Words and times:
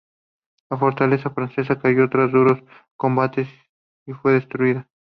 La 0.71 0.77
fortaleza 0.79 1.29
francesa 1.29 1.77
cayó 1.79 2.09
tras 2.09 2.31
duros 2.31 2.57
combates 2.97 3.47
y 4.07 4.13
fue 4.13 4.31
destruida. 4.33 4.87